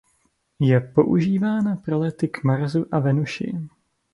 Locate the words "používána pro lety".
0.79-2.27